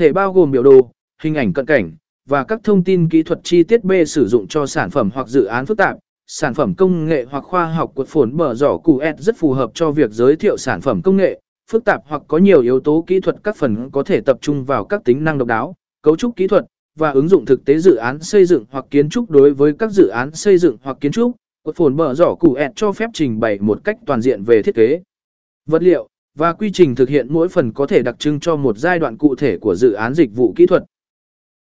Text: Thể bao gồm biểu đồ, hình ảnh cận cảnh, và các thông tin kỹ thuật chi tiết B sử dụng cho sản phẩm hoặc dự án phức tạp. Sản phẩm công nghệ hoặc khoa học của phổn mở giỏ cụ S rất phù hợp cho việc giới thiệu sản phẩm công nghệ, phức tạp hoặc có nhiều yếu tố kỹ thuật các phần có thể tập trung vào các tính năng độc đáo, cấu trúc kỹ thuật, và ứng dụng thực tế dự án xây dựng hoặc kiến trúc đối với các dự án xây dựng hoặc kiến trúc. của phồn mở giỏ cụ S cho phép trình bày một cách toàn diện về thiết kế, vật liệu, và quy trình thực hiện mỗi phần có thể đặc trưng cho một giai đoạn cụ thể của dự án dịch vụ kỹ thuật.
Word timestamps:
Thể 0.00 0.12
bao 0.12 0.32
gồm 0.32 0.50
biểu 0.50 0.62
đồ, 0.62 0.90
hình 1.22 1.34
ảnh 1.34 1.52
cận 1.52 1.66
cảnh, 1.66 1.92
và 2.28 2.44
các 2.44 2.60
thông 2.64 2.84
tin 2.84 3.08
kỹ 3.08 3.22
thuật 3.22 3.40
chi 3.42 3.62
tiết 3.62 3.84
B 3.84 3.92
sử 4.06 4.26
dụng 4.26 4.46
cho 4.48 4.66
sản 4.66 4.90
phẩm 4.90 5.10
hoặc 5.14 5.28
dự 5.28 5.44
án 5.44 5.66
phức 5.66 5.78
tạp. 5.78 5.96
Sản 6.26 6.54
phẩm 6.54 6.74
công 6.74 7.04
nghệ 7.04 7.24
hoặc 7.30 7.44
khoa 7.44 7.66
học 7.66 7.92
của 7.94 8.04
phổn 8.04 8.36
mở 8.36 8.54
giỏ 8.54 8.76
cụ 8.76 9.00
S 9.18 9.22
rất 9.22 9.36
phù 9.38 9.52
hợp 9.52 9.70
cho 9.74 9.90
việc 9.90 10.10
giới 10.10 10.36
thiệu 10.36 10.56
sản 10.56 10.80
phẩm 10.80 11.02
công 11.02 11.16
nghệ, 11.16 11.40
phức 11.70 11.84
tạp 11.84 12.02
hoặc 12.06 12.22
có 12.28 12.38
nhiều 12.38 12.62
yếu 12.62 12.80
tố 12.80 13.04
kỹ 13.06 13.20
thuật 13.20 13.36
các 13.42 13.56
phần 13.56 13.90
có 13.90 14.02
thể 14.02 14.20
tập 14.20 14.38
trung 14.40 14.64
vào 14.64 14.84
các 14.84 15.04
tính 15.04 15.24
năng 15.24 15.38
độc 15.38 15.48
đáo, 15.48 15.74
cấu 16.02 16.16
trúc 16.16 16.36
kỹ 16.36 16.46
thuật, 16.46 16.64
và 16.98 17.10
ứng 17.10 17.28
dụng 17.28 17.44
thực 17.44 17.64
tế 17.64 17.78
dự 17.78 17.96
án 17.96 18.20
xây 18.20 18.44
dựng 18.44 18.64
hoặc 18.70 18.84
kiến 18.90 19.08
trúc 19.10 19.30
đối 19.30 19.54
với 19.54 19.72
các 19.78 19.90
dự 19.90 20.08
án 20.08 20.32
xây 20.32 20.58
dựng 20.58 20.76
hoặc 20.82 20.96
kiến 21.00 21.12
trúc. 21.12 21.32
của 21.64 21.72
phồn 21.72 21.96
mở 21.96 22.14
giỏ 22.14 22.34
cụ 22.34 22.56
S 22.58 22.72
cho 22.76 22.92
phép 22.92 23.10
trình 23.14 23.40
bày 23.40 23.58
một 23.60 23.84
cách 23.84 23.96
toàn 24.06 24.20
diện 24.20 24.42
về 24.42 24.62
thiết 24.62 24.74
kế, 24.74 25.00
vật 25.66 25.82
liệu, 25.82 26.08
và 26.34 26.52
quy 26.52 26.70
trình 26.70 26.94
thực 26.94 27.08
hiện 27.08 27.26
mỗi 27.30 27.48
phần 27.48 27.72
có 27.72 27.86
thể 27.86 28.02
đặc 28.02 28.18
trưng 28.18 28.40
cho 28.40 28.56
một 28.56 28.78
giai 28.78 28.98
đoạn 28.98 29.16
cụ 29.16 29.34
thể 29.34 29.58
của 29.58 29.74
dự 29.74 29.92
án 29.92 30.14
dịch 30.14 30.30
vụ 30.34 30.52
kỹ 30.56 30.66
thuật. 30.66 30.84